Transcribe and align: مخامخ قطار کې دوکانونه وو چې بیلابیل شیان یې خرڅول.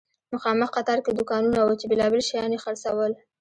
مخامخ 0.33 0.69
قطار 0.75 0.99
کې 1.05 1.11
دوکانونه 1.17 1.59
وو 1.61 1.79
چې 1.79 1.85
بیلابیل 1.91 2.21
شیان 2.29 2.51
یې 2.53 2.59
خرڅول. 2.65 3.11